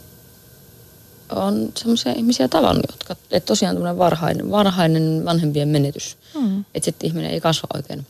on 1.29 1.71
semmoisia 1.77 2.13
ihmisiä 2.13 2.47
tavannut, 2.47 2.85
jotka, 2.91 3.15
että 3.31 3.47
tosiaan 3.47 3.75
tämmöinen 3.75 3.97
varhainen, 3.97 4.51
varhainen 4.51 5.25
vanhempien 5.25 5.67
menetys. 5.67 6.17
Mm. 6.33 6.59
Että 6.59 6.85
sitten 6.85 7.07
ihminen 7.07 7.31
ei 7.31 7.41
kasva 7.41 7.67
oikein 7.73 8.07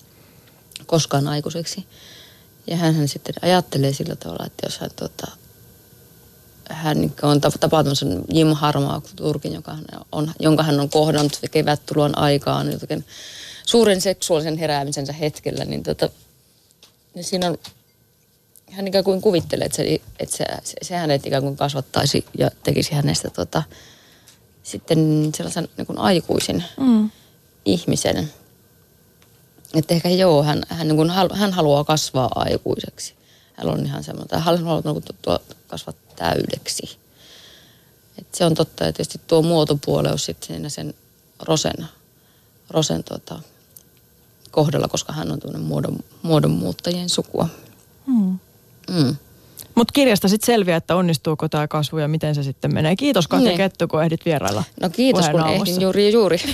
koskaan 0.85 1.27
aikuiseksi. 1.27 1.87
Ja 2.67 2.77
hän 2.77 3.07
sitten 3.07 3.35
ajattelee 3.41 3.93
sillä 3.93 4.15
tavalla, 4.15 4.45
että 4.45 4.65
jos 4.65 4.79
hän, 4.79 4.89
tota, 4.95 5.31
hän 6.69 7.13
on 7.21 7.41
tapahtunut 7.41 7.99
sen 7.99 8.21
Jim 8.33 8.53
Harmaa 8.53 9.01
Turkin, 9.15 9.53
joka 9.53 9.77
on, 10.11 10.31
jonka 10.39 10.63
hän 10.63 10.79
on 10.79 10.89
kohdannut 10.89 11.39
kevät 11.51 11.85
tulon 11.85 12.17
aikaan 12.17 12.71
jotenkin 12.71 13.05
suuren 13.65 14.01
seksuaalisen 14.01 14.57
heräämisensä 14.57 15.13
hetkellä, 15.13 15.65
niin, 15.65 15.83
tota, 15.83 16.09
niin 17.13 17.23
siinä 17.23 17.47
on 17.47 17.57
hän 18.71 18.87
ikään 18.87 19.03
kuin 19.03 19.21
kuvittelee, 19.21 19.65
että 19.65 19.75
se, 19.75 20.01
että 20.19 20.37
se, 20.37 20.45
se, 20.63 20.75
se 20.81 20.95
hänet 20.95 21.25
ikään 21.25 21.43
kuin 21.43 21.57
kasvattaisi 21.57 22.25
ja 22.37 22.51
tekisi 22.63 22.95
hänestä 22.95 23.29
tota, 23.29 23.63
sitten 24.63 25.31
sellaisen 25.35 25.67
niin 25.77 25.87
kuin 25.87 25.97
aikuisin 25.97 26.63
mm. 26.79 27.09
ihmisen. 27.65 28.29
Että 29.75 29.93
ehkä 29.93 30.09
joo, 30.09 30.43
hän, 30.43 30.63
hän, 30.69 30.87
niin 30.87 30.95
kuin, 30.95 31.09
hän 31.33 31.53
haluaa 31.53 31.83
kasvaa 31.83 32.31
aikuiseksi. 32.35 33.18
Hän 33.59 33.69
on 33.69 33.85
ihan 33.85 34.03
semmoinen, 34.03 34.41
niin 34.85 35.03
tuo, 35.21 35.39
kasvaa 35.67 35.93
täydeksi. 36.15 36.97
Et 38.17 38.27
se 38.35 38.45
on 38.45 38.53
totta, 38.53 38.87
että 38.87 38.97
tietysti 38.97 39.21
tuo 39.27 39.41
muotopuoleus 39.41 40.25
sitten 40.25 40.47
siinä 40.47 40.69
sen 40.69 40.93
Rosen, 41.41 41.87
Rosen 42.69 43.03
tota, 43.03 43.39
kohdalla, 44.51 44.87
koska 44.87 45.13
hän 45.13 45.31
on 45.31 45.61
muodon, 45.61 45.99
muodonmuuttajien 46.21 47.09
sukua. 47.09 47.49
Mm. 48.05 48.39
Mm. 48.89 49.15
Mutta 49.75 49.91
kirjasta 49.91 50.27
sitten 50.27 50.45
selviää, 50.45 50.77
että 50.77 50.95
onnistuuko 50.95 51.49
tämä 51.49 51.67
kasvu 51.67 51.97
ja 51.97 52.07
miten 52.07 52.35
se 52.35 52.43
sitten 52.43 52.73
menee. 52.73 52.95
Kiitos 52.95 53.27
Katja 53.27 53.47
niin. 53.47 53.57
Kettu, 53.57 53.87
kun 53.87 54.03
ehdit 54.03 54.25
vierailla. 54.25 54.63
No 54.81 54.89
kiitos, 54.89 55.29
kun 55.29 55.47
ehdin 55.47 55.81
juuri 55.81 56.13
juuri. 56.13 56.37